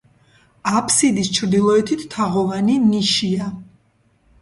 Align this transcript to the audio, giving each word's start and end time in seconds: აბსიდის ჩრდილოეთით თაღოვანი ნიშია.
აბსიდის 0.79 1.29
ჩრდილოეთით 1.41 2.07
თაღოვანი 2.17 2.81
ნიშია. 2.91 3.55